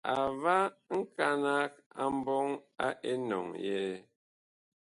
A 0.13 0.15
va 0.41 0.57
nkanag 0.97 1.71
a 2.01 2.03
mbɔŋ 2.17 2.47
a 2.85 2.87
enɔŋ 3.11 3.47
yɛɛ. 3.65 3.95